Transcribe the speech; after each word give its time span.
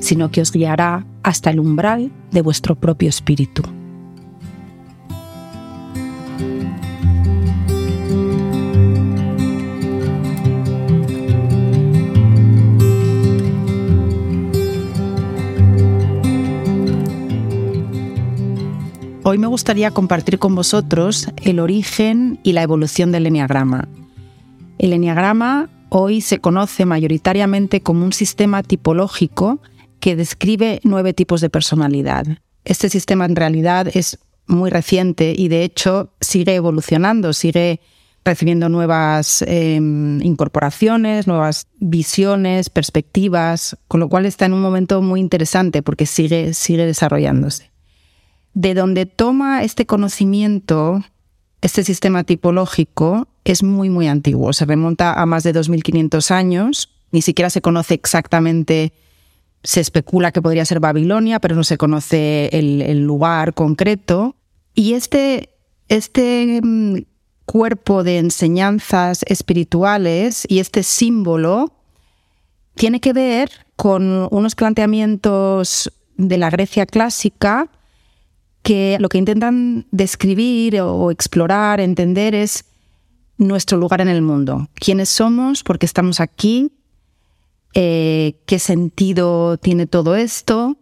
sino 0.00 0.30
que 0.30 0.40
os 0.40 0.52
guiará 0.52 1.06
hasta 1.22 1.50
el 1.50 1.60
umbral 1.60 2.10
de 2.30 2.42
vuestro 2.42 2.74
propio 2.74 3.08
espíritu. 3.08 3.62
Hoy 19.30 19.36
me 19.36 19.46
gustaría 19.46 19.90
compartir 19.90 20.38
con 20.38 20.54
vosotros 20.54 21.28
el 21.42 21.60
origen 21.60 22.40
y 22.42 22.52
la 22.52 22.62
evolución 22.62 23.12
del 23.12 23.26
Enneagrama. 23.26 23.86
El 24.78 24.94
Enneagrama 24.94 25.68
hoy 25.90 26.22
se 26.22 26.38
conoce 26.38 26.86
mayoritariamente 26.86 27.82
como 27.82 28.06
un 28.06 28.14
sistema 28.14 28.62
tipológico 28.62 29.60
que 30.00 30.16
describe 30.16 30.80
nueve 30.84 31.12
tipos 31.12 31.40
de 31.40 31.50
personalidad. 31.50 32.26
Este 32.64 32.88
sistema 32.88 33.24
en 33.24 33.36
realidad 33.36 33.88
es 33.92 34.18
muy 34.46 34.70
reciente 34.70 35.34
y 35.36 35.48
de 35.48 35.64
hecho 35.64 36.12
sigue 36.20 36.54
evolucionando, 36.54 37.32
sigue 37.32 37.80
recibiendo 38.24 38.68
nuevas 38.68 39.42
em, 39.46 40.20
incorporaciones, 40.22 41.26
nuevas 41.26 41.66
visiones, 41.78 42.68
perspectivas, 42.68 43.76
con 43.88 44.00
lo 44.00 44.08
cual 44.08 44.26
está 44.26 44.46
en 44.46 44.52
un 44.52 44.60
momento 44.60 45.00
muy 45.02 45.20
interesante 45.20 45.82
porque 45.82 46.06
sigue, 46.06 46.52
sigue 46.54 46.84
desarrollándose 46.84 47.70
de 48.58 48.74
donde 48.74 49.06
toma 49.06 49.62
este 49.62 49.86
conocimiento, 49.86 51.04
este 51.60 51.84
sistema 51.84 52.24
tipológico, 52.24 53.28
es 53.44 53.62
muy, 53.62 53.88
muy 53.88 54.08
antiguo. 54.08 54.52
Se 54.52 54.64
remonta 54.64 55.12
a 55.12 55.26
más 55.26 55.44
de 55.44 55.54
2.500 55.54 56.32
años. 56.32 56.92
Ni 57.12 57.22
siquiera 57.22 57.50
se 57.50 57.60
conoce 57.60 57.94
exactamente, 57.94 58.92
se 59.62 59.80
especula 59.80 60.32
que 60.32 60.42
podría 60.42 60.64
ser 60.64 60.80
Babilonia, 60.80 61.40
pero 61.40 61.54
no 61.54 61.64
se 61.64 61.78
conoce 61.78 62.48
el, 62.52 63.02
lugar 63.02 63.54
concreto. 63.54 64.36
Y 64.74 64.94
este, 64.94 65.50
este 65.88 66.60
mm, 66.62 66.98
cuerpo 67.44 68.04
de 68.04 68.18
enseñanzas 68.18 69.24
espirituales 69.26 70.44
y 70.48 70.60
este 70.60 70.82
símbolo 70.82 71.72
tiene 72.74 73.00
que 73.00 73.12
ver 73.12 73.50
con 73.76 74.28
unos 74.30 74.54
planteamientos 74.54 75.92
de 76.16 76.38
la 76.38 76.50
Grecia 76.50 76.86
clásica 76.86 77.68
que 78.62 78.98
lo 79.00 79.08
que 79.08 79.18
intentan 79.18 79.86
describir 79.90 80.80
o 80.80 81.10
explorar, 81.10 81.80
entender 81.80 82.34
es 82.34 82.64
nuestro 83.38 83.78
lugar 83.78 84.00
en 84.00 84.08
el 84.08 84.20
mundo. 84.20 84.68
¿Quiénes 84.74 85.08
somos? 85.08 85.62
¿Por 85.62 85.78
qué 85.78 85.86
estamos 85.86 86.20
aquí? 86.20 86.70
Eh, 87.74 88.40
¿Qué 88.46 88.58
sentido 88.58 89.58
tiene 89.58 89.86
todo 89.86 90.16
esto? 90.16 90.76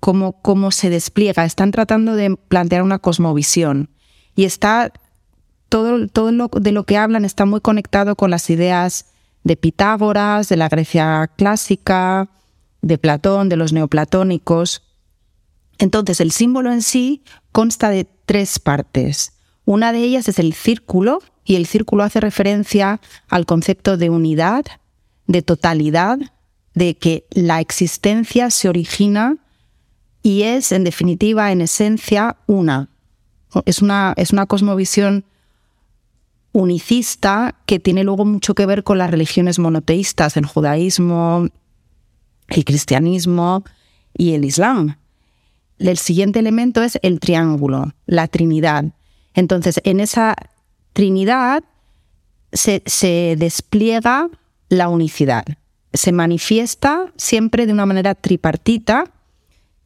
¿Cómo, 0.00 0.40
¿Cómo 0.40 0.70
se 0.70 0.90
despliega? 0.90 1.44
Están 1.44 1.70
tratando 1.70 2.14
de 2.14 2.36
plantear 2.36 2.82
una 2.82 2.98
cosmovisión. 2.98 3.90
Y 4.34 4.44
está 4.44 4.92
todo, 5.68 6.08
todo 6.08 6.32
lo, 6.32 6.48
de 6.48 6.72
lo 6.72 6.84
que 6.84 6.96
hablan 6.96 7.24
está 7.24 7.44
muy 7.44 7.60
conectado 7.60 8.16
con 8.16 8.30
las 8.30 8.48
ideas 8.50 9.06
de 9.44 9.56
Pitágoras, 9.56 10.48
de 10.48 10.56
la 10.56 10.68
Grecia 10.68 11.30
clásica, 11.36 12.30
de 12.82 12.98
Platón, 12.98 13.48
de 13.48 13.56
los 13.56 13.72
neoplatónicos. 13.72 14.82
Entonces, 15.78 16.20
el 16.20 16.30
símbolo 16.30 16.72
en 16.72 16.82
sí 16.82 17.22
consta 17.52 17.90
de 17.90 18.06
tres 18.26 18.58
partes. 18.58 19.34
Una 19.64 19.92
de 19.92 20.00
ellas 20.00 20.28
es 20.28 20.38
el 20.38 20.52
círculo, 20.54 21.20
y 21.50 21.56
el 21.56 21.66
círculo 21.66 22.04
hace 22.04 22.20
referencia 22.20 23.00
al 23.28 23.44
concepto 23.44 23.96
de 23.96 24.08
unidad, 24.08 24.64
de 25.30 25.42
totalidad, 25.42 26.18
de 26.74 26.96
que 26.96 27.24
la 27.30 27.60
existencia 27.60 28.50
se 28.50 28.68
origina 28.68 29.36
y 30.22 30.42
es, 30.42 30.72
en 30.72 30.84
definitiva, 30.84 31.50
en 31.52 31.60
esencia, 31.60 32.36
una. 32.46 32.88
Es 33.64 33.82
una, 33.82 34.12
es 34.16 34.32
una 34.32 34.46
cosmovisión 34.46 35.24
unicista 36.52 37.54
que 37.66 37.78
tiene 37.78 38.04
luego 38.04 38.24
mucho 38.24 38.54
que 38.54 38.66
ver 38.66 38.84
con 38.84 38.98
las 38.98 39.10
religiones 39.10 39.58
monoteístas, 39.58 40.36
el 40.36 40.46
judaísmo, 40.46 41.48
el 42.48 42.64
cristianismo 42.64 43.64
y 44.16 44.34
el 44.34 44.44
islam 44.44 44.96
el 45.80 45.98
siguiente 45.98 46.38
elemento 46.38 46.82
es 46.82 46.98
el 47.02 47.20
triángulo, 47.20 47.92
la 48.06 48.28
Trinidad. 48.28 48.84
Entonces, 49.34 49.80
en 49.84 50.00
esa 50.00 50.36
Trinidad 50.92 51.64
se, 52.52 52.82
se 52.86 53.36
despliega 53.38 54.28
la 54.70 54.88
unicidad. 54.88 55.44
Se 55.92 56.12
manifiesta 56.12 57.12
siempre 57.16 57.66
de 57.66 57.72
una 57.74 57.84
manera 57.84 58.14
tripartita, 58.14 59.12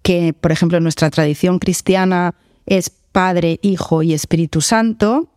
que 0.02 0.34
por 0.34 0.52
ejemplo 0.52 0.78
en 0.78 0.84
nuestra 0.84 1.10
tradición 1.10 1.58
cristiana 1.58 2.34
es 2.66 2.90
Padre, 2.90 3.58
Hijo 3.62 4.02
y 4.02 4.12
Espíritu 4.12 4.60
Santo. 4.60 5.30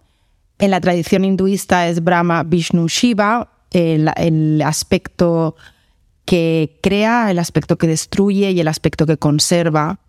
En 0.60 0.72
la 0.72 0.82
tradición 0.82 1.24
hinduista 1.26 1.88
es 1.88 2.04
Brahma, 2.04 2.44
Vishnu, 2.44 2.88
Shiva, 2.88 3.50
el, 3.72 4.12
el, 4.18 4.62
aspecto 4.62 5.56
que 6.26 6.80
crea, 6.84 7.32
el 7.32 7.40
aspecto 7.40 7.78
que 7.78 7.88
destruye 7.88 8.52
y 8.52 8.60
el 8.60 8.68
aspecto 8.68 9.06
que 9.06 9.18
conserva. 9.18 10.00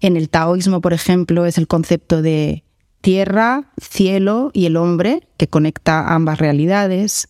En 0.00 0.16
el 0.16 0.28
taoísmo, 0.28 0.80
por 0.80 0.92
ejemplo, 0.92 1.46
es 1.46 1.58
el 1.58 1.68
concepto 1.68 2.22
de 2.22 2.64
tierra, 3.02 3.70
cielo 3.80 4.50
y 4.52 4.66
el 4.66 4.76
hombre, 4.76 5.28
que 5.36 5.46
conecta 5.46 6.14
ambas 6.14 6.38
realidades 6.38 7.28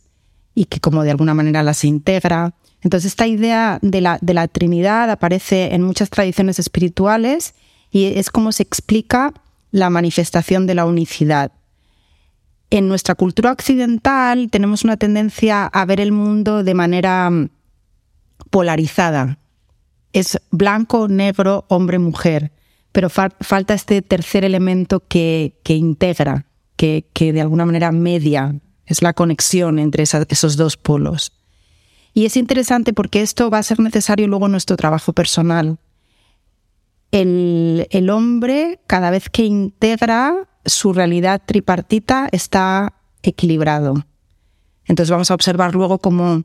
y 0.55 0.67
que 0.67 0.81
como 0.81 1.03
de 1.03 1.11
alguna 1.11 1.35
manera 1.35 1.63
las 1.63 1.85
integra. 1.85 2.55
Entonces 2.83 3.13
esta 3.13 3.27
idea 3.27 3.79
de 3.83 4.01
la, 4.01 4.19
de 4.21 4.35
la 4.35 4.49
Trinidad 4.49 5.11
aparece 5.11 5.75
en 5.75 5.83
muchas 5.83 6.11
tradiciones 6.11 6.59
espirituales 6.59 7.55
y 7.91 8.19
es 8.19 8.31
como 8.31 8.53
se 8.53 8.63
explica 8.63 9.33
la 9.71 9.91
manifestación 9.91 10.67
de 10.67 10.75
la 10.75 10.85
unicidad. 10.85 11.53
En 12.71 12.89
nuestra 12.89 13.15
cultura 13.15 13.53
occidental 13.53 14.51
tenemos 14.51 14.85
una 14.85 14.97
tendencia 14.97 15.67
a 15.67 15.85
ver 15.85 16.01
el 16.01 16.13
mundo 16.13 16.65
de 16.65 16.75
manera 16.75 17.31
mm, 17.31 17.51
polarizada. 18.51 19.39
Es 20.13 20.41
blanco, 20.51 21.09
negro, 21.09 21.65
hombre, 21.69 21.99
mujer 21.99 22.53
pero 22.95 23.11
falta 23.11 23.75
este 23.75 24.03
tercer 24.03 24.45
elemento 24.45 25.03
que, 25.09 25.57
integra, 25.67 26.47
que, 26.77 27.05
de 27.19 27.41
alguna 27.41 27.67
manera 27.67 27.91
media, 27.91 28.55
es 28.87 29.03
la 29.03 29.13
conexión 29.13 29.79
entre 29.79 30.03
esos 30.03 30.57
dos 30.57 30.77
polos. 30.77 31.33
Y 32.15 32.27
es 32.27 32.37
interesante 32.37 32.93
porque 32.93 33.23
esto 33.23 33.51
va 33.51 33.59
a 33.59 33.63
ser 33.63 33.81
necesario 33.81 34.29
luego 34.29 34.47
en 34.47 34.53
nuestro 34.53 34.77
trabajo 34.77 35.13
personal. 35.13 35.79
El, 37.11 38.11
hombre, 38.11 38.81
cada 38.87 39.11
vez 39.11 39.29
que 39.29 39.45
integra 39.45 40.49
su 40.65 40.93
realidad 40.93 41.43
tripartita, 41.45 42.29
está 42.33 42.95
equilibrado. 43.23 44.05
Entonces 44.87 45.11
vamos 45.11 45.31
a 45.31 45.35
observar 45.35 45.75
luego 45.75 45.99
cómo 45.99 46.43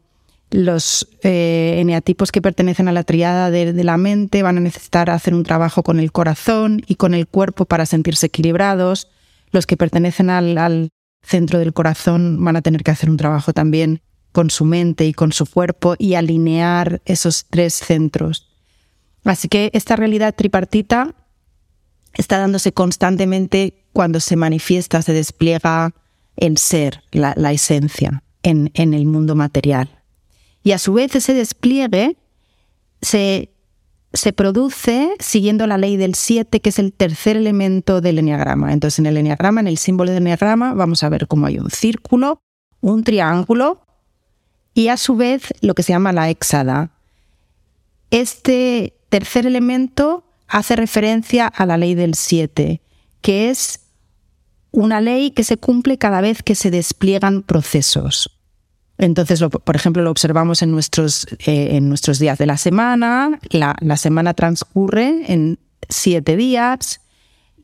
los 0.51 1.07
eh, 1.23 1.77
eneatipos 1.79 2.31
que 2.31 2.41
pertenecen 2.41 2.87
a 2.87 2.91
la 2.91 3.03
triada 3.03 3.51
de, 3.51 3.73
la 3.83 3.97
mente 3.97 4.43
van 4.43 4.57
a 4.57 4.61
necesitar 4.61 5.09
hacer 5.09 5.33
un 5.33 5.43
trabajo 5.43 5.83
con 5.83 5.99
el 5.99 6.11
corazón 6.11 6.81
y 6.87 6.95
con 6.95 7.13
el 7.13 7.27
cuerpo 7.27 7.65
para 7.65 7.85
sentirse 7.85 8.27
equilibrados. 8.27 9.07
Los 9.51 9.65
que 9.65 9.77
pertenecen 9.77 10.29
al, 10.29 10.89
centro 11.21 11.59
del 11.59 11.73
corazón 11.73 12.43
van 12.43 12.55
a 12.55 12.61
tener 12.61 12.83
que 12.83 12.91
hacer 12.91 13.09
un 13.09 13.17
trabajo 13.17 13.53
también 13.53 14.01
con 14.31 14.49
su 14.49 14.65
mente 14.65 15.05
y 15.05 15.13
con 15.13 15.31
su 15.31 15.45
cuerpo 15.45 15.95
y 15.97 16.15
alinear 16.15 17.01
esos 17.05 17.45
tres 17.49 17.73
centros. 17.73 18.49
Así 19.23 19.47
que 19.47 19.69
esta 19.73 19.95
realidad 19.95 20.35
tripartita 20.35 21.15
está 22.13 22.37
dándose 22.37 22.71
constantemente 22.71 23.85
cuando 23.93 24.19
se 24.19 24.35
manifiesta, 24.35 25.01
se 25.01 25.13
despliega 25.13 25.93
el 26.37 26.57
ser, 26.57 27.03
la, 27.11 27.33
esencia 27.51 28.23
en 28.43 28.71
el 28.75 29.05
mundo 29.05 29.35
material. 29.35 29.99
Y 30.63 30.71
a 30.71 30.79
su 30.79 30.93
vez 30.93 31.15
ese 31.15 31.33
despliegue 31.33 32.17
se, 33.01 33.49
se 34.13 34.33
produce 34.33 35.13
siguiendo 35.19 35.67
la 35.67 35.77
ley 35.77 35.97
del 35.97 36.15
7, 36.15 36.59
que 36.61 36.69
es 36.69 36.79
el 36.79 36.93
tercer 36.93 37.37
elemento 37.37 38.01
del 38.01 38.19
enneagrama. 38.19 38.73
Entonces, 38.73 38.99
en 38.99 39.05
el 39.05 39.17
enneagrama, 39.17 39.61
en 39.61 39.67
el 39.67 39.77
símbolo 39.77 40.11
del 40.11 40.23
enneagrama, 40.23 40.73
vamos 40.73 41.03
a 41.03 41.09
ver 41.09 41.27
cómo 41.27 41.45
hay 41.45 41.59
un 41.59 41.69
círculo, 41.69 42.41
un 42.81 43.03
triángulo 43.03 43.85
y 44.73 44.87
a 44.87 44.97
su 44.97 45.15
vez 45.15 45.53
lo 45.61 45.75
que 45.75 45.83
se 45.83 45.93
llama 45.93 46.13
la 46.13 46.29
hexada. 46.29 46.91
Este 48.11 48.93
tercer 49.09 49.45
elemento 49.45 50.23
hace 50.47 50.75
referencia 50.75 51.47
a 51.47 51.65
la 51.65 51.77
ley 51.77 51.93
del 51.93 52.15
7, 52.15 52.81
que 53.21 53.49
es 53.49 53.81
una 54.71 55.01
ley 55.01 55.31
que 55.31 55.43
se 55.43 55.57
cumple 55.57 55.97
cada 55.97 56.21
vez 56.21 56.41
que 56.41 56.55
se 56.55 56.71
despliegan 56.71 57.43
procesos. 57.43 58.38
Entonces, 58.99 59.41
por 59.63 59.75
ejemplo, 59.77 60.03
lo 60.03 60.11
observamos 60.11 60.61
en 60.61 60.71
nuestros, 60.71 61.25
eh, 61.45 61.77
en 61.77 61.87
nuestros 61.87 62.19
días 62.19 62.37
de 62.37 62.45
la 62.45 62.57
semana. 62.57 63.39
La, 63.49 63.75
la 63.79 63.95
semana 63.95 64.33
transcurre 64.33 65.31
en 65.31 65.57
siete 65.87 66.35
días, 66.35 66.99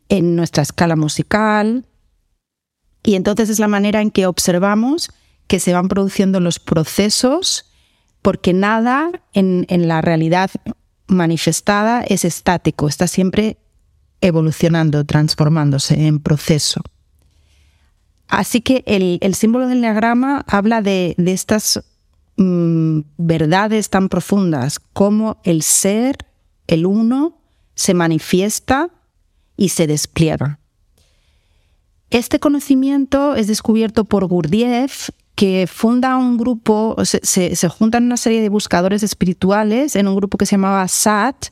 en 0.07 0.37
nuestra 0.37 0.63
escala 0.63 0.95
musical. 0.95 1.85
Y 3.03 3.15
entonces 3.15 3.49
es 3.49 3.59
la 3.59 3.67
manera 3.67 4.01
en 4.01 4.11
que 4.11 4.27
observamos 4.27 5.11
que 5.47 5.59
se 5.59 5.73
van 5.73 5.89
produciendo 5.89 6.39
los 6.39 6.59
procesos, 6.59 7.69
porque 8.21 8.53
nada 8.53 9.11
en, 9.33 9.65
en 9.67 9.89
la 9.89 9.99
realidad 9.99 10.49
manifestada 11.07 12.01
es 12.01 12.23
estático, 12.23 12.87
está 12.87 13.07
siempre 13.07 13.57
evolucionando, 14.21 15.03
transformándose 15.03 16.07
en 16.07 16.19
proceso. 16.19 16.81
Así 18.27 18.61
que 18.61 18.83
el, 18.85 19.35
símbolo 19.35 19.67
del 19.67 19.81
diagrama 19.81 20.43
habla 20.47 20.81
de, 20.81 21.15
estas 21.17 21.83
mm, 22.37 23.01
verdades 23.17 23.89
tan 23.89 24.09
profundas 24.09 24.79
como 24.79 25.37
el 25.43 25.61
ser, 25.61 26.17
el 26.67 26.85
uno, 26.85 27.37
se 27.75 27.93
manifiesta 27.93 28.89
y 29.57 29.69
se 29.69 29.87
despliega. 29.87 30.59
Este 32.09 32.39
conocimiento 32.39 33.35
es 33.35 33.47
descubierto 33.47 34.05
por 34.05 34.25
Gurdjieff, 34.25 35.09
que 35.35 35.67
funda 35.67 36.15
un 36.17 36.37
grupo, 36.37 36.95
se, 37.03 37.55
se, 37.55 37.69
juntan 37.69 38.05
una 38.05 38.15
serie 38.17 38.41
de 38.41 38.49
buscadores 38.49 39.03
espirituales 39.03 39.95
en 39.95 40.07
un 40.07 40.15
grupo 40.15 40.37
que 40.37 40.45
se 40.45 40.53
llamaba 40.53 40.87
SAT, 40.87 41.47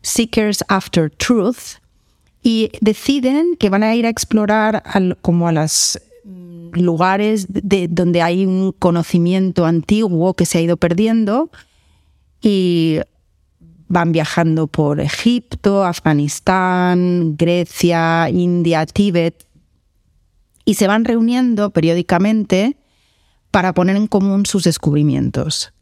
Seekers 0.00 0.64
After 0.68 1.10
Truth, 1.10 1.80
y 2.42 2.70
deciden 2.80 3.56
que 3.58 3.68
van 3.68 3.82
a 3.82 3.94
ir 3.94 4.06
a 4.06 4.08
explorar 4.08 4.82
como 5.20 5.48
a 5.48 5.52
las 5.52 6.00
lugares 6.72 7.46
de, 7.48 7.88
donde 7.88 8.22
hay 8.22 8.46
un 8.46 8.72
conocimiento 8.72 9.66
antiguo 9.66 10.34
que 10.34 10.46
se 10.46 10.58
ha 10.58 10.60
ido 10.60 10.76
perdiendo 10.76 11.50
y 12.40 13.00
van 13.88 14.12
viajando 14.12 14.66
por 14.66 15.00
Egipto, 15.00 15.84
Afganistán, 15.84 17.36
Grecia, 17.36 18.28
India, 18.30 18.86
Tíbet 18.86 19.46
y 20.64 20.74
se 20.74 20.86
van 20.86 21.04
reuniendo 21.04 21.70
periódicamente 21.70 22.76
para 23.50 23.72
poner 23.72 23.96
en 23.96 24.06
común 24.06 24.44
sus 24.44 24.64
descubrimientos. 24.64 25.72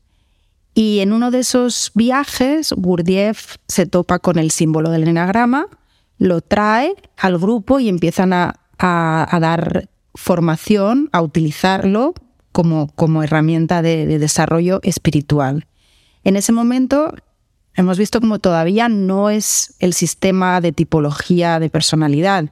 Y 0.75 1.01
en 1.01 1.13
uno 1.13 1.31
de 1.31 1.41
esos 1.41 1.91
viajes, 1.95 2.73
Gurdjieff 2.73 3.57
se 3.67 3.87
topa 3.87 4.19
con 4.21 4.39
el 4.39 4.51
símbolo 4.51 4.91
del 4.91 5.09
enagrama, 5.09 5.67
lo 6.19 6.41
trae 6.41 6.95
al 7.17 7.39
grupo 7.39 7.81
y 7.81 7.89
empiezan 7.89 8.33
a, 8.33 8.55
a 8.79 9.41
dar 9.41 9.89
formación 10.17 11.09
a 11.13 11.21
utilizarlo 11.23 12.15
como, 12.53 12.89
como 12.95 13.23
herramienta 13.23 13.83
de, 13.83 14.07
desarrollo 14.19 14.81
espiritual. 14.83 15.67
En 16.25 16.37
ese 16.37 16.53
momento 16.53 17.15
hemos 17.75 17.99
visto 17.99 18.21
como 18.21 18.39
todavía 18.39 18.89
no 18.89 19.31
es 19.31 19.77
el 19.79 19.93
sistema 19.93 20.61
de 20.61 20.73
tipología 20.73 21.61
de 21.61 21.69
personalidad, 21.69 22.51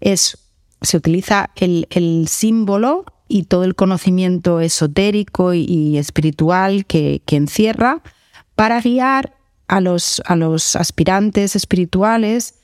es, 0.00 0.38
se 0.80 0.96
utiliza 0.96 1.50
el, 1.56 2.26
símbolo 2.28 3.04
y 3.28 3.44
todo 3.44 3.64
el 3.64 3.74
conocimiento 3.74 4.60
esotérico 4.60 5.54
y, 5.54 5.98
espiritual 5.98 6.86
que, 6.86 7.22
encierra 7.26 8.02
para 8.54 8.80
guiar 8.80 9.34
a 9.68 9.80
los, 9.80 10.22
a 10.26 10.36
los 10.36 10.76
aspirantes 10.76 11.54
espirituales 11.56 12.54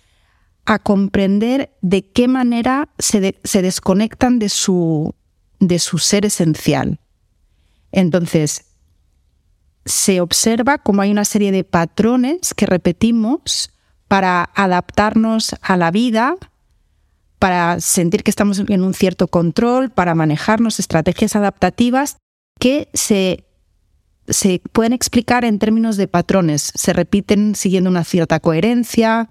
a 0.64 0.78
comprender 0.78 1.76
de 1.80 2.02
qué 2.02 2.28
manera 2.28 2.88
se, 2.98 3.20
desconectan 3.62 4.38
de 4.38 4.48
su, 4.48 5.14
de 5.58 5.78
su 5.78 5.98
ser 5.98 6.26
esencial. 6.26 7.00
Entonces, 7.92 8.66
se 9.84 10.20
observa 10.20 10.78
como 10.78 11.02
hay 11.02 11.10
una 11.10 11.24
serie 11.24 11.52
de 11.52 11.64
patrones 11.64 12.54
que 12.54 12.66
repetimos 12.66 13.70
para 14.06 14.50
adaptarnos 14.54 15.54
a 15.62 15.76
la 15.76 15.90
vida, 15.90 16.36
para 17.38 17.80
sentir 17.80 18.22
que 18.22 18.30
estamos 18.30 18.58
en 18.58 18.82
un 18.82 18.94
cierto 18.94 19.28
control, 19.28 19.90
para 19.90 20.14
manejarnos 20.14 20.78
estrategias 20.78 21.36
adaptativas 21.36 22.18
que 22.58 22.88
se, 22.92 23.44
se 24.28 24.60
pueden 24.72 24.92
explicar 24.92 25.44
en 25.44 25.58
términos 25.58 25.96
de 25.96 26.06
patrones, 26.06 26.70
se 26.74 26.92
repiten 26.92 27.54
siguiendo 27.54 27.88
una 27.88 28.04
cierta 28.04 28.40
coherencia, 28.40 29.30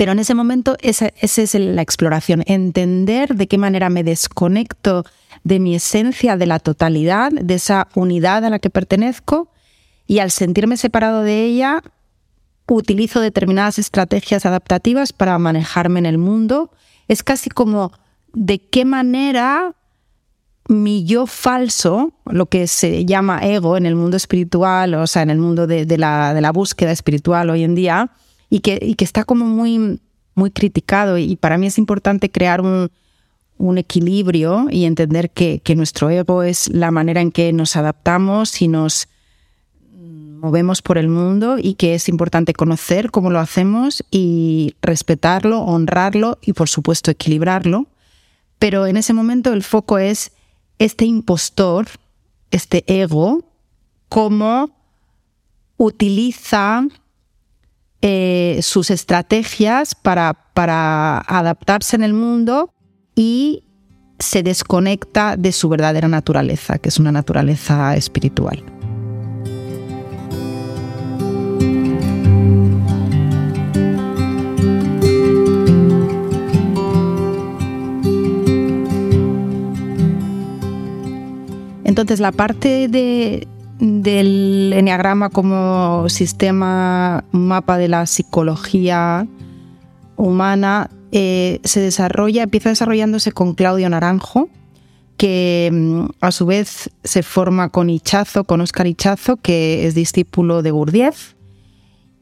pero 0.00 0.12
en 0.12 0.18
ese 0.18 0.32
momento 0.32 0.78
esa, 0.80 1.10
es 1.20 1.54
la 1.54 1.82
exploración, 1.82 2.42
entender 2.46 3.34
de 3.34 3.46
qué 3.46 3.58
manera 3.58 3.90
me 3.90 4.02
desconecto 4.02 5.04
de 5.44 5.60
mi 5.60 5.74
esencia, 5.74 6.38
de 6.38 6.46
la 6.46 6.58
totalidad, 6.58 7.30
de 7.30 7.52
esa 7.52 7.86
unidad 7.94 8.46
a 8.46 8.48
la 8.48 8.60
que 8.60 8.70
pertenezco, 8.70 9.50
y 10.06 10.20
al 10.20 10.30
sentirme 10.30 10.78
separado 10.78 11.22
de 11.22 11.44
ella, 11.44 11.82
utilizo 12.66 13.20
determinadas 13.20 13.78
estrategias 13.78 14.46
adaptativas 14.46 15.12
para 15.12 15.38
manejarme 15.38 15.98
en 15.98 16.06
el 16.06 16.16
mundo. 16.16 16.70
Es 17.06 17.22
casi 17.22 17.50
como 17.50 17.92
de 18.32 18.58
qué 18.58 18.86
manera 18.86 19.76
mi 20.66 21.04
yo 21.04 21.26
falso, 21.26 22.14
lo 22.24 22.46
que 22.46 22.68
se 22.68 23.04
llama 23.04 23.40
ego 23.40 23.76
en 23.76 23.84
el 23.84 23.96
mundo 23.96 24.16
espiritual, 24.16 24.94
o 24.94 25.06
sea, 25.06 25.20
en 25.20 25.28
el 25.28 25.38
mundo 25.40 25.66
de, 25.66 25.84
la, 25.98 26.32
de 26.32 26.40
la 26.40 26.52
búsqueda 26.52 26.90
espiritual 26.90 27.50
hoy 27.50 27.64
en 27.64 27.74
día, 27.74 28.10
y 28.50 28.60
que, 28.60 28.94
que 28.96 29.04
está 29.04 29.24
como 29.24 29.46
muy, 29.46 30.00
muy 30.34 30.50
criticado. 30.50 31.18
Y 31.18 31.36
para 31.36 31.56
mí 31.56 31.68
es 31.68 31.78
importante 31.78 32.30
crear 32.30 32.60
un, 32.60 32.90
equilibrio 33.76 34.68
y 34.70 34.86
entender 34.86 35.30
que, 35.30 35.62
nuestro 35.76 36.10
ego 36.10 36.42
es 36.42 36.68
la 36.68 36.90
manera 36.90 37.20
en 37.20 37.30
que 37.30 37.52
nos 37.52 37.76
adaptamos 37.76 38.60
y 38.62 38.68
nos 38.68 39.06
movemos 39.92 40.80
por 40.80 40.96
el 40.96 41.08
mundo 41.08 41.58
y 41.58 41.74
que 41.74 41.94
es 41.94 42.08
importante 42.08 42.54
conocer 42.54 43.10
cómo 43.10 43.28
lo 43.28 43.38
hacemos 43.38 44.02
y 44.10 44.74
respetarlo, 44.80 45.60
honrarlo 45.60 46.38
y 46.40 46.54
por 46.54 46.70
supuesto 46.70 47.10
equilibrarlo. 47.10 47.86
Pero 48.58 48.86
en 48.86 48.96
ese 48.96 49.12
momento 49.12 49.52
el 49.52 49.62
foco 49.62 49.98
es 49.98 50.32
este 50.78 51.04
impostor, 51.04 51.86
este 52.50 52.82
ego, 52.86 53.44
cómo 54.08 54.70
utiliza 55.76 56.86
eh, 58.02 58.60
sus 58.62 58.90
estrategias 58.90 59.94
para, 59.94 60.34
para 60.54 61.18
adaptarse 61.18 61.96
en 61.96 62.02
el 62.02 62.14
mundo 62.14 62.72
y 63.14 63.64
se 64.18 64.42
desconecta 64.42 65.36
de 65.36 65.52
su 65.52 65.68
verdadera 65.68 66.08
naturaleza, 66.08 66.78
que 66.78 66.88
es 66.88 66.98
una 66.98 67.12
naturaleza 67.12 67.96
espiritual. 67.96 68.62
Entonces 81.84 82.20
la 82.20 82.32
parte 82.32 82.88
de, 82.88 83.48
del 83.80 84.72
enneagrama 84.74 85.30
como 85.30 86.08
sistema, 86.08 87.24
mapa 87.32 87.78
de 87.78 87.88
la 87.88 88.06
psicología 88.06 89.26
humana, 90.16 90.90
eh, 91.12 91.60
se 91.64 91.80
desarrolla, 91.80 92.42
empieza 92.42 92.68
desarrollándose 92.68 93.32
con 93.32 93.54
Claudio 93.54 93.88
Naranjo, 93.88 94.48
que 95.16 95.70
mm, 95.72 96.04
a 96.20 96.30
su 96.30 96.46
vez 96.46 96.90
se 97.04 97.22
forma 97.22 97.70
con 97.70 97.90
Ichazo, 97.90 98.44
con 98.44 98.60
Oscar 98.60 98.86
Ichazo, 98.86 99.36
que 99.36 99.86
es 99.86 99.94
discípulo 99.94 100.62
de 100.62 100.70
Gurdjieff. 100.70 101.34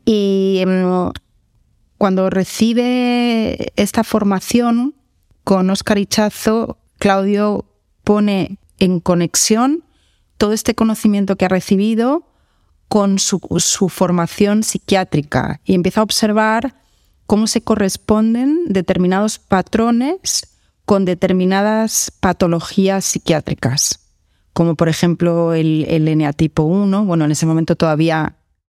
Y 0.05 0.63
mm, 0.67 1.11
cuando 1.99 2.31
recibe 2.31 3.73
esta 3.77 4.05
formación 4.05 4.95
con 5.43 5.69
Oscar 5.71 5.99
Ichazo, 5.99 6.79
Claudio 6.99 7.65
pone 8.05 8.59
en 8.79 9.01
conexión 9.01 9.83
todo 10.39 10.53
este 10.53 10.75
conocimiento 10.75 11.37
que 11.37 11.45
ha 11.45 11.49
recibido 11.49 12.25
con 12.89 13.19
su, 13.19 13.39
formación 13.91 14.63
psiquiátrica 14.63 15.61
y 15.65 15.75
empieza 15.75 16.01
a 16.01 16.05
observar 16.05 16.77
cómo 17.27 17.47
se 17.47 17.61
corresponden 17.61 18.61
determinados 18.67 19.39
patrones 19.39 20.47
con 20.87 21.05
determinadas 21.05 22.11
patologías 22.21 23.05
psiquiátricas, 23.05 24.01
como 24.55 24.75
por 24.75 24.89
ejemplo 24.89 25.53
el, 25.53 25.85
el 25.87 26.09
eneatipo 26.09 26.63
1, 26.63 27.05
bueno, 27.05 27.27
en 27.27 27.33
ese 27.33 27.45
momento 27.45 27.77
todavía 27.77 28.37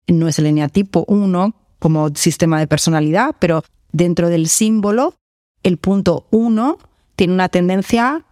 no 0.07 0.27
es 0.27 0.39
el 0.39 0.47
eneatipo 0.47 1.05
1 1.07 1.53
como 1.77 2.09
sistema 2.15 2.59
de 2.59 2.65
personalidad, 2.65 3.35
pero 3.37 3.63
dentro 3.91 4.29
del 4.29 4.47
símbolo, 4.47 5.13
el 5.61 5.77
punto 5.77 6.25
1 6.31 6.79
tiene 7.15 7.33
una 7.33 7.49
tendencia 7.49 8.25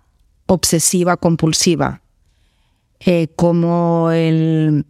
obsesiva 0.48 1.18
compulsiva, 1.18 2.02
eh, 3.00 3.28
como 3.36 4.12
el, 4.12 4.86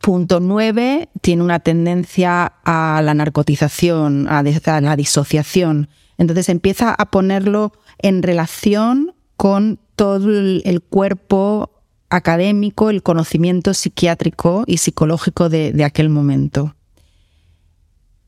Punto 0.00 0.40
nueve, 0.40 1.10
tiene 1.20 1.42
una 1.42 1.60
tendencia 1.60 2.54
a 2.64 3.02
la 3.04 3.12
narcotización, 3.12 4.28
a, 4.28 4.42
la 4.42 4.96
disociación. 4.96 5.90
Entonces 6.16 6.48
empieza 6.48 6.94
a 6.94 7.10
ponerlo 7.10 7.72
en 7.98 8.22
relación 8.22 9.12
con 9.36 9.78
todo 9.96 10.30
el, 10.30 10.82
cuerpo 10.88 11.82
académico, 12.08 12.88
el 12.88 13.02
conocimiento 13.02 13.74
psiquiátrico 13.74 14.64
y 14.66 14.78
psicológico 14.78 15.50
de, 15.50 15.84
aquel 15.84 16.08
momento. 16.08 16.74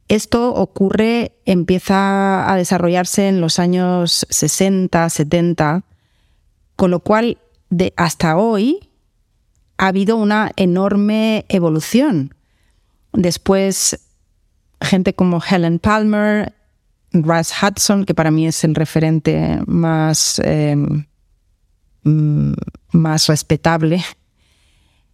Esto 0.09 0.53
ocurre, 0.55 1.33
empieza 1.47 2.53
a 2.53 2.57
desarrollarse 2.57 3.29
en 3.29 3.41
los 3.41 3.59
años 3.59 4.27
60, 4.29 5.09
70, 5.09 5.85
con 6.77 6.91
lo 6.91 7.01
cual 7.01 7.39
de 7.73 7.95
hasta 7.97 8.37
hoy 8.37 8.91
ha 9.79 9.89
habido 9.89 10.19
una 10.19 10.53
enorme 10.57 11.47
evolución. 11.49 12.35
Después, 13.15 13.99
gente 14.81 15.15
como 15.15 15.43
Helen 15.43 15.79
Palmer, 15.79 16.53
Russ 17.13 17.51
Hudson, 17.63 18.05
que 18.05 18.15
para 18.15 18.31
mí 18.31 18.47
es 18.47 18.63
el 18.65 18.75
referente 18.75 19.59
más, 19.67 20.39
eh, 20.45 20.77
mm, 22.03 22.53
más 22.93 23.27
respetable. 23.27 24.05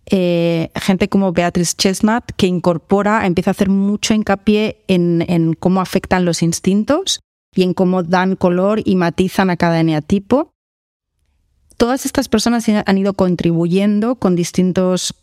Eh, 0.06 0.70
gente 0.74 1.08
como 1.08 1.32
Beatrice 1.32 1.74
Chestnut, 1.76 2.24
que 2.36 2.48
incorpora, 2.48 3.24
empieza 3.24 3.50
a 3.50 3.52
hacer 3.52 3.68
mucho 3.68 4.14
hincapié 4.14 4.82
en, 4.88 5.24
en 5.28 5.54
cómo 5.54 5.80
afectan 5.80 6.24
los 6.24 6.42
instintos 6.42 7.20
y 7.54 7.62
en 7.62 7.72
cómo 7.72 8.02
dan 8.02 8.34
color 8.34 8.80
y 8.84 8.96
matizan 8.96 9.48
a 9.48 9.56
cada 9.56 9.78
eneatipo 9.78 10.50
todas 11.78 12.04
estas 12.04 12.28
personas 12.28 12.66
han 12.68 12.98
ido 12.98 13.14
contribuyendo 13.14 14.16
con 14.16 14.36
distintos 14.36 15.14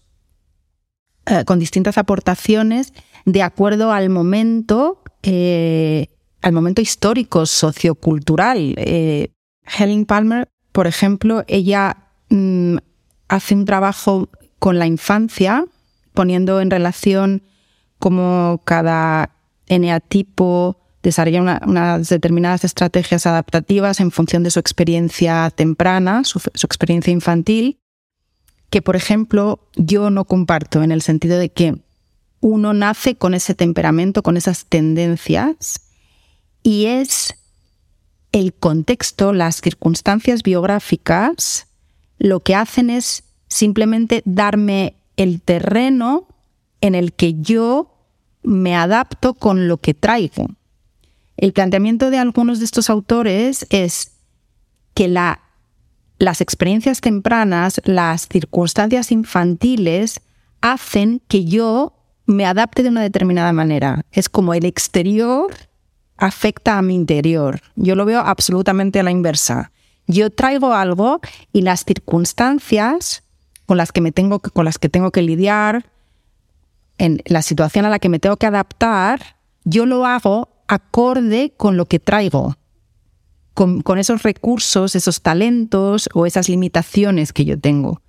eh, 1.27 1.43
con 1.45 1.59
distintas 1.59 1.97
aportaciones 1.97 2.93
de 3.25 3.43
acuerdo 3.43 3.91
al 3.91 4.09
momento 4.09 5.03
eh, 5.21 6.07
al 6.41 6.53
momento 6.53 6.81
histórico 6.81 7.45
sociocultural. 7.45 8.75
Eh, 8.77 9.31
Helen 9.77 10.05
Palmer 10.05 10.47
por 10.71 10.87
ejemplo 10.87 11.43
ella 11.47 11.97
mm, 12.29 12.77
hace 13.27 13.53
un 13.53 13.65
trabajo 13.65 14.29
con 14.57 14.79
la 14.79 14.87
infancia 14.87 15.65
poniendo 16.13 16.61
en 16.61 16.71
relación 16.71 17.43
cómo 17.99 18.61
cada 18.63 19.35
eneatipo 19.67 20.84
desarrolla 21.05 21.61
unas 21.67 22.09
determinadas 22.09 22.63
estrategias 22.63 23.27
adaptativas 23.27 23.99
en 23.99 24.09
función 24.09 24.41
de 24.41 24.49
su 24.49 24.59
experiencia 24.59 25.51
temprana, 25.51 26.23
su, 26.23 26.39
experiencia 26.63 27.13
infantil, 27.13 27.77
que 28.71 28.81
por 28.81 28.95
ejemplo 28.95 29.59
yo 29.75 30.09
no 30.09 30.25
comparto 30.25 30.81
en 30.81 30.91
el 30.91 31.03
sentido 31.03 31.37
de 31.37 31.49
que 31.49 31.77
uno 32.41 32.73
nace 32.73 33.15
con 33.15 33.35
ese 33.35 33.53
temperamento, 33.53 34.23
con 34.23 34.35
esas 34.35 34.65
tendencias, 34.65 35.79
y 36.63 36.87
es 36.87 37.35
el 38.31 38.53
contexto, 38.53 39.31
las 39.31 39.61
circunstancias 39.61 40.41
biográficas, 40.41 41.67
lo 42.17 42.39
que 42.39 42.55
hacen 42.55 42.89
es 42.89 43.23
simplemente 43.47 44.23
darme 44.25 44.95
el 45.17 45.39
terreno 45.39 46.27
en 46.81 46.95
el 46.95 47.13
que 47.13 47.35
yo 47.35 47.93
me 48.41 48.75
adapto 48.75 49.35
con 49.35 49.67
lo 49.67 49.77
que 49.77 49.93
traigo. 49.93 50.47
El 51.37 51.53
planteamiento 51.53 52.09
de 52.09 52.17
algunos 52.17 52.59
de 52.59 52.65
estos 52.65 52.89
autores 52.89 53.65
es 53.69 54.11
que 54.93 55.07
las 55.07 56.41
experiencias 56.41 57.01
tempranas, 57.01 57.81
las 57.83 58.27
circunstancias 58.27 59.11
infantiles, 59.11 60.21
hacen 60.61 61.21
que 61.27 61.45
yo 61.45 61.93
me 62.25 62.45
adapte 62.45 62.83
de 62.83 62.89
una 62.89 63.01
determinada 63.01 63.53
manera. 63.53 64.05
Es 64.11 64.29
como 64.29 64.53
el 64.53 64.65
exterior 64.65 65.53
afecta 66.17 66.77
a 66.77 66.81
mi 66.81 66.95
interior. 66.95 67.59
Yo 67.75 67.95
lo 67.95 68.05
veo 68.05 68.21
absolutamente 68.21 68.99
a 68.99 69.03
la 69.03 69.11
inversa. 69.11 69.71
Yo 70.07 70.29
traigo 70.29 70.73
algo 70.73 71.19
y 71.51 71.61
las 71.61 71.83
circunstancias 71.83 73.23
con 73.65 73.77
las 73.77 73.91
que 73.91 74.01
me 74.01 74.11
tengo 74.11 74.39
con 74.39 74.65
las 74.65 74.77
que 74.77 74.89
tengo 74.89 75.11
que 75.11 75.21
lidiar, 75.21 75.85
en 76.97 77.21
la 77.25 77.41
situación 77.41 77.85
a 77.85 77.89
la 77.89 77.99
que 77.99 78.09
me 78.09 78.19
tengo 78.19 78.37
que 78.37 78.45
adaptar, 78.45 79.37
yo 79.63 79.85
lo 79.85 80.05
hago 80.05 80.49
acorde 80.67 81.53
con 81.55 81.77
lo 81.77 81.85
que 81.85 81.99
traigo, 81.99 82.55
con, 83.53 83.97
esos 83.97 84.23
recursos, 84.23 84.95
esos 84.95 85.21
talentos 85.21 86.09
o 86.13 86.25
esas 86.25 86.49
limitaciones 86.49 87.31
que 87.31 87.45
yo 87.45 87.59
tengo. 87.59 88.01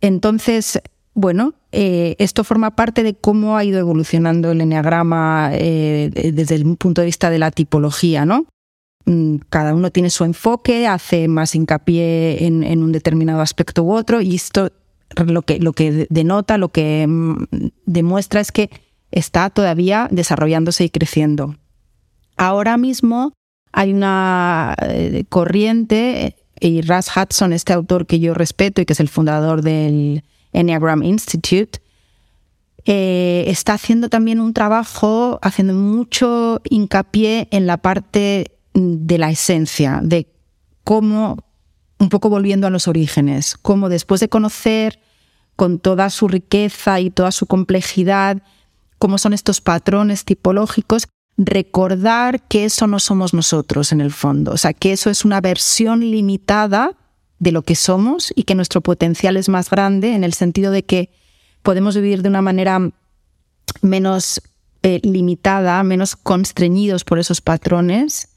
Entonces, 0.00 0.80
bueno, 1.14 1.54
eh, 1.72 2.14
esto 2.18 2.44
forma 2.44 2.76
parte 2.76 3.02
de 3.02 3.14
cómo 3.14 3.56
ha 3.56 3.64
ido 3.64 3.78
evolucionando 3.78 4.52
el 4.52 4.60
enneagrama 4.60 5.50
eh, 5.52 6.10
desde 6.34 6.56
el 6.56 6.76
punto 6.76 7.00
de 7.00 7.06
vista 7.06 7.30
de 7.30 7.38
la 7.38 7.50
tipología, 7.50 8.26
¿no? 8.26 8.46
Mm, 9.06 9.36
cada 9.48 9.74
uno 9.74 9.90
tiene 9.90 10.10
su 10.10 10.24
enfoque, 10.24 10.86
hace 10.86 11.28
más 11.28 11.54
hincapié 11.54 12.44
en, 12.44 12.62
en 12.62 12.82
un 12.82 12.92
determinado 12.92 13.40
aspecto 13.40 13.82
u 13.82 13.92
otro, 13.92 14.20
y 14.20 14.34
esto 14.34 14.70
lo 15.26 15.42
que, 15.42 15.58
lo 15.58 15.72
que 15.72 16.06
denota, 16.10 16.58
lo 16.58 16.70
que 16.70 17.06
mm, 17.06 17.44
demuestra 17.86 18.40
es 18.40 18.52
que 18.52 18.70
está 19.14 19.48
todavía 19.48 20.08
desarrollándose 20.10 20.84
y 20.84 20.90
creciendo. 20.90 21.56
Ahora 22.36 22.76
mismo 22.76 23.32
hay 23.72 23.92
una 23.92 24.74
eh, 24.82 25.24
corriente, 25.28 26.36
y 26.60 26.82
Russ 26.82 27.10
Hudson, 27.14 27.52
este 27.52 27.72
autor 27.72 28.06
que 28.06 28.20
yo 28.20 28.34
respeto 28.34 28.80
y 28.80 28.86
que 28.86 28.92
es 28.92 29.00
el 29.00 29.08
fundador 29.08 29.62
del 29.62 30.24
Enneagram 30.52 31.02
Institute, 31.02 31.80
eh, 32.86 33.44
está 33.46 33.74
haciendo 33.74 34.08
también 34.08 34.40
un 34.40 34.52
trabajo, 34.52 35.38
haciendo 35.42 35.74
mucho 35.74 36.60
hincapié 36.68 37.48
en 37.50 37.66
la 37.66 37.78
parte 37.78 38.52
de 38.74 39.18
la 39.18 39.30
esencia, 39.30 40.00
de 40.02 40.26
cómo, 40.82 41.38
un 41.98 42.08
poco 42.08 42.28
volviendo 42.28 42.66
a 42.66 42.70
los 42.70 42.88
orígenes, 42.88 43.56
cómo 43.60 43.88
después 43.88 44.20
de 44.20 44.28
conocer 44.28 45.00
con 45.56 45.78
toda 45.78 46.10
su 46.10 46.28
riqueza 46.28 47.00
y 47.00 47.10
toda 47.10 47.30
su 47.30 47.46
complejidad 47.46 48.42
cómo 49.04 49.18
son 49.18 49.34
estos 49.34 49.60
patrones 49.60 50.24
tipológicos, 50.24 51.08
recordar 51.36 52.40
que 52.48 52.64
eso 52.64 52.86
no 52.86 52.98
somos 52.98 53.34
nosotros 53.34 53.92
en 53.92 54.00
el 54.00 54.10
fondo, 54.10 54.52
o 54.52 54.56
sea, 54.56 54.72
que 54.72 54.92
eso 54.92 55.10
es 55.10 55.26
una 55.26 55.42
versión 55.42 56.00
limitada 56.00 56.96
de 57.38 57.52
lo 57.52 57.60
que 57.60 57.76
somos 57.76 58.32
y 58.34 58.44
que 58.44 58.54
nuestro 58.54 58.80
potencial 58.80 59.36
es 59.36 59.50
más 59.50 59.68
grande 59.68 60.14
en 60.14 60.24
el 60.24 60.32
sentido 60.32 60.72
de 60.72 60.84
que 60.84 61.10
podemos 61.62 61.94
vivir 61.96 62.22
de 62.22 62.30
una 62.30 62.40
manera 62.40 62.78
menos 63.82 64.40
eh, 64.82 65.00
limitada, 65.02 65.82
menos 65.82 66.16
constreñidos 66.16 67.04
por 67.04 67.18
esos 67.18 67.42
patrones, 67.42 68.30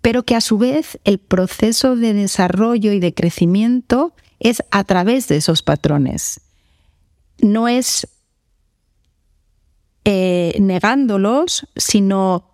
pero 0.00 0.22
que 0.22 0.36
a 0.36 0.40
su 0.40 0.58
vez 0.58 1.00
el 1.02 1.18
proceso 1.18 1.96
de 1.96 2.14
desarrollo 2.14 2.92
y 2.92 3.00
de 3.00 3.14
crecimiento 3.14 4.14
es 4.38 4.62
a 4.70 4.84
través 4.84 5.26
de 5.26 5.38
esos 5.38 5.62
patrones. 5.64 6.40
No 7.40 7.66
es 7.66 8.06
eh, 10.10 10.56
negándolos, 10.58 11.66
sino 11.76 12.48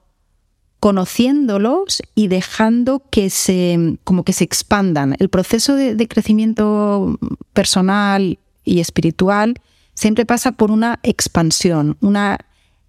conociéndolos 0.81 2.03
y 2.17 2.27
dejando 2.27 3.05
que 3.11 3.31
se, 3.31 3.97
como 4.03 4.25
que 4.25 4.33
se 4.33 4.43
expandan. 4.43 5.15
El 5.21 5.29
proceso 5.29 5.77
de, 5.77 6.09
crecimiento 6.09 7.17
personal 7.53 8.41
y 8.65 8.81
espiritual 8.81 9.55
siempre 9.95 10.27
pasa 10.27 10.51
por 10.51 10.73
una 10.73 10.99
expansión, 11.05 11.97
una, 12.01 12.41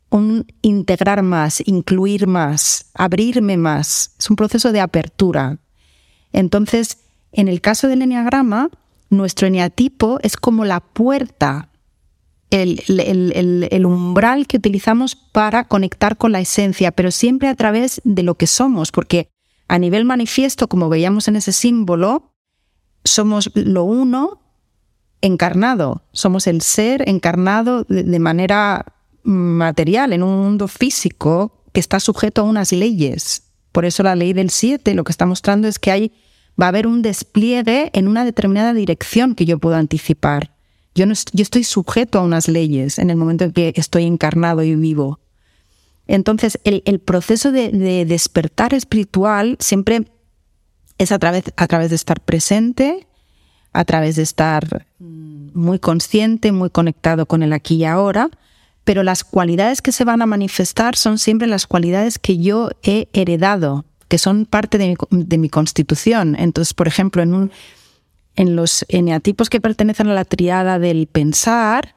un 0.09 0.51
integrar 0.63 1.21
más, 1.21 1.61
incluir 1.67 2.25
más, 2.25 2.87
abrirme 2.95 3.57
más. 3.57 4.15
Es 4.17 4.31
un 4.31 4.35
proceso 4.35 4.71
de 4.71 4.79
apertura. 4.81 5.59
Entonces, 6.33 6.97
en 7.33 7.49
el 7.49 7.61
caso 7.61 7.87
del 7.87 8.01
enneagrama, 8.01 8.71
nuestro 9.11 9.45
eneatipo 9.45 10.17
es 10.23 10.37
como 10.37 10.65
la 10.65 10.79
puerta 10.79 11.69
el, 12.51 13.85
umbral 13.85 14.47
que 14.47 14.57
utilizamos 14.57 15.15
para 15.15 15.65
conectar 15.65 16.17
con 16.17 16.31
la 16.31 16.39
esencia, 16.39 16.91
pero 16.91 17.11
siempre 17.11 17.47
a 17.47 17.55
través 17.55 18.01
de 18.03 18.23
lo 18.23 18.35
que 18.35 18.47
somos, 18.47 18.91
porque 18.91 19.29
a 19.67 19.79
nivel 19.79 20.05
manifiesto, 20.05 20.67
como 20.67 20.89
veíamos 20.89 21.27
en 21.27 21.35
ese 21.35 21.51
símbolo, 21.51 22.31
somos 23.03 23.51
lo 23.55 23.83
uno 23.83 24.41
encarnado, 25.21 26.03
somos 26.11 26.47
el 26.47 26.61
ser 26.61 27.07
encarnado 27.09 27.83
de, 27.85 28.19
manera 28.19 28.85
material, 29.23 30.13
en 30.13 30.23
un 30.23 30.43
mundo 30.43 30.67
físico 30.67 31.63
que 31.73 31.79
está 31.79 31.99
sujeto 31.99 32.41
a 32.41 32.45
unas 32.45 32.71
leyes. 32.71 33.43
Por 33.71 33.85
eso 33.85 34.03
la 34.03 34.15
ley 34.15 34.33
del 34.33 34.49
7 34.49 34.93
lo 34.93 35.03
que 35.03 35.11
está 35.11 35.25
mostrando 35.25 35.67
es 35.67 35.79
que 35.79 35.91
hay, 35.91 36.11
va 36.61 36.67
a 36.67 36.69
haber 36.69 36.87
un 36.87 37.01
despliegue 37.01 37.89
en 37.93 38.07
una 38.07 38.23
determinada 38.23 38.73
dirección 38.73 39.35
que 39.35 39.45
yo 39.45 39.57
puedo 39.57 39.75
anticipar. 39.75 40.54
Yo, 40.95 41.05
estoy 41.11 41.63
sujeto 41.65 42.19
a 42.19 42.23
unas 42.23 42.47
leyes 42.47 42.99
en 42.99 43.09
el 43.09 43.17
momento 43.17 43.43
en 43.43 43.51
que 43.51 43.73
estoy 43.75 44.05
encarnado 44.05 44.63
y 44.63 44.75
vivo. 44.75 45.19
Entonces, 46.07 46.59
el, 46.63 46.99
proceso 46.99 47.51
de, 47.51 48.05
despertar 48.05 48.73
espiritual 48.73 49.57
siempre 49.59 50.07
es 50.97 51.11
a 51.11 51.19
través, 51.19 51.43
a 51.57 51.67
través 51.67 51.89
de 51.89 51.95
estar 51.95 52.21
presente, 52.21 53.07
a 53.73 53.83
través 53.83 54.15
de 54.15 54.23
estar 54.23 54.87
muy 54.99 55.79
consciente, 55.79 56.51
muy 56.51 56.69
conectado 56.69 57.25
con 57.25 57.43
el 57.43 57.53
aquí 57.53 57.75
y 57.75 57.85
ahora, 57.85 58.29
pero 58.85 59.03
las 59.03 59.23
cualidades 59.23 59.81
que 59.81 59.91
se 59.91 60.05
van 60.05 60.21
a 60.21 60.27
manifestar 60.27 60.95
son 60.95 61.17
siempre 61.17 61.47
las 61.47 61.67
cualidades 61.67 62.19
que 62.19 62.37
yo 62.37 62.69
he 62.83 63.09
heredado, 63.13 63.83
que 64.07 64.19
son 64.19 64.45
parte 64.45 64.77
de 64.77 65.37
mi, 65.37 65.49
constitución. 65.49 66.35
Entonces, 66.37 66.73
por 66.73 66.87
ejemplo, 66.87 67.23
en, 67.23 67.33
un, 67.33 67.51
en 68.35 68.55
los 68.55 68.85
eneatipos 68.89 69.49
que 69.49 69.61
pertenecen 69.61 70.07
a 70.07 70.13
la 70.13 70.25
triada 70.25 70.79
del 70.79 71.07
pensar, 71.07 71.95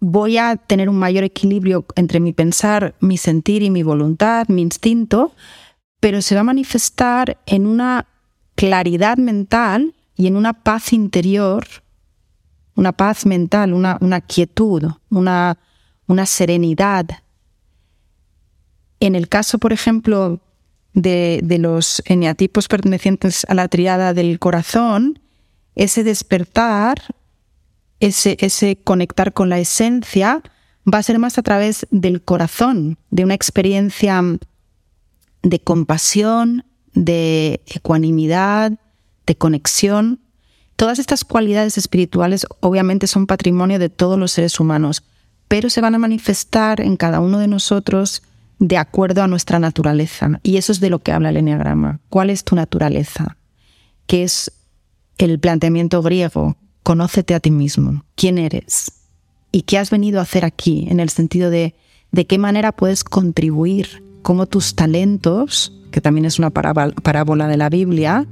voy 0.00 0.38
a 0.38 0.56
tener 0.56 0.88
un 0.88 0.98
mayor 0.98 1.24
equilibrio 1.24 1.84
entre 1.96 2.20
mi 2.20 2.32
pensar, 2.32 2.94
mi 3.00 3.16
sentir 3.16 3.62
y 3.62 3.70
mi 3.70 3.82
voluntad, 3.82 4.48
mi 4.48 4.62
instinto, 4.62 5.32
pero 6.00 6.22
se 6.22 6.34
va 6.34 6.40
a 6.40 6.44
manifestar 6.44 7.38
en 7.46 7.66
una 7.66 8.06
claridad 8.54 9.16
mental 9.16 9.94
y 10.16 10.26
en 10.26 10.36
una 10.36 10.52
paz 10.52 10.92
interior 10.92 11.64
una 12.74 12.92
paz 12.92 13.26
mental, 13.26 13.74
una, 13.74 14.20
quietud, 14.20 14.84
una, 15.10 15.58
una 16.06 16.26
serenidad. 16.26 17.06
En 19.00 19.14
el 19.14 19.28
caso, 19.28 19.58
por 19.58 19.72
ejemplo, 19.72 20.40
de, 20.94 21.40
de, 21.42 21.58
los 21.58 22.02
eneatipos 22.06 22.68
pertenecientes 22.68 23.46
a 23.48 23.54
la 23.54 23.68
triada 23.68 24.14
del 24.14 24.38
corazón, 24.38 25.18
ese 25.74 26.04
despertar, 26.04 27.02
ese, 28.00 28.36
ese 28.40 28.76
conectar 28.76 29.32
con 29.32 29.48
la 29.48 29.58
esencia, 29.58 30.42
va 30.92 30.98
a 30.98 31.02
ser 31.02 31.18
más 31.18 31.38
a 31.38 31.42
través 31.42 31.86
del 31.90 32.22
corazón, 32.22 32.98
de 33.10 33.24
una 33.24 33.34
experiencia 33.34 34.22
de 35.42 35.60
compasión, 35.60 36.64
de 36.94 37.62
ecuanimidad, 37.66 38.72
de 39.26 39.36
conexión. 39.36 40.20
Todas 40.76 40.98
estas 40.98 41.24
cualidades 41.24 41.78
espirituales 41.78 42.46
obviamente 42.60 43.06
son 43.06 43.26
patrimonio 43.26 43.78
de 43.78 43.88
todos 43.88 44.18
los 44.18 44.32
seres 44.32 44.58
humanos, 44.60 45.04
pero 45.48 45.70
se 45.70 45.80
van 45.80 45.94
a 45.94 45.98
manifestar 45.98 46.80
en 46.80 46.96
cada 46.96 47.20
uno 47.20 47.38
de 47.38 47.48
nosotros 47.48 48.22
de 48.62 48.76
acuerdo 48.78 49.22
a 49.22 49.26
nuestra 49.26 49.58
naturaleza. 49.58 50.40
Y 50.42 50.56
eso 50.56 50.70
es 50.70 50.80
de 50.80 50.88
lo 50.88 51.00
que 51.00 51.12
habla 51.12 51.30
el 51.30 51.36
Enneagrama. 51.36 51.98
¿Cuál 52.08 52.30
es 52.30 52.44
tu 52.44 52.54
naturaleza? 52.54 53.36
Que 54.06 54.22
es 54.22 54.52
el 55.18 55.38
planteamiento 55.38 56.00
griego, 56.00 56.56
conócete 56.82 57.34
a 57.34 57.40
ti 57.40 57.50
mismo, 57.50 58.04
quién 58.14 58.38
eres 58.38 58.92
y 59.50 59.62
qué 59.62 59.78
has 59.78 59.90
venido 59.90 60.20
a 60.20 60.22
hacer 60.22 60.44
aquí, 60.44 60.86
en 60.88 61.00
el 61.00 61.10
sentido 61.10 61.50
de 61.50 61.74
de 62.12 62.26
qué 62.26 62.38
manera 62.38 62.72
puedes 62.72 63.04
contribuir, 63.04 64.04
cómo 64.20 64.46
tus 64.46 64.74
talentos, 64.74 65.72
que 65.90 66.02
también 66.02 66.26
es 66.26 66.38
una 66.38 66.50
parábola 66.50 67.48
de 67.48 67.56
la 67.56 67.68
Biblia, 67.68 68.26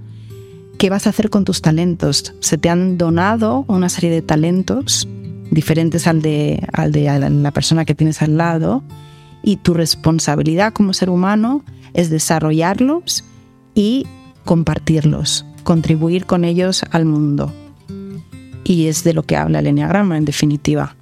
¿Qué 0.81 0.89
vas 0.89 1.07
a 1.07 1.11
hacer 1.11 1.29
con 1.29 1.45
tus 1.45 1.61
talentos? 1.61 2.33
Se 2.41 2.57
te 2.57 2.71
han 2.71 2.97
donado 2.97 3.67
una 3.69 3.91
serie 3.91 4.11
de 4.11 4.23
talentos 4.23 5.07
diferentes 5.51 6.07
al 6.07 6.23
de, 6.23 6.67
al 6.73 6.91
de 6.91 7.03
la 7.29 7.51
persona 7.51 7.85
que 7.85 7.95
tienes 7.95 8.23
al 8.23 8.39
lado 8.39 8.83
y 9.43 9.57
tu 9.57 9.75
responsabilidad 9.75 10.73
como 10.73 10.93
ser 10.93 11.11
humano 11.11 11.65
es 11.95 12.11
desarrollarlos 12.11 13.25
y 13.75 14.07
compartirlos, 14.45 15.45
contribuir 15.65 16.27
con 16.27 16.45
ellos 16.45 16.83
al 16.91 17.05
mundo. 17.05 17.53
Y 18.65 18.87
es 18.87 19.05
de 19.05 19.15
lo 19.15 19.23
que 19.23 19.37
habla 19.37 19.61
el 19.61 19.67
Enneagrama, 19.67 20.17
en 20.17 20.25
definitiva. 20.25 20.95